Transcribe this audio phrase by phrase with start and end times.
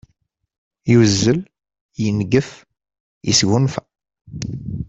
[0.91, 1.39] Yuzzel,
[2.03, 2.49] yengef,
[3.27, 3.81] yesgunfa.